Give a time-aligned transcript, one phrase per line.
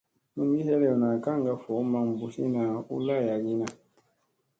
[0.35, 2.63] Mingi helewna kaŋga voo maŋ mbutliina
[2.93, 3.67] u layagiina.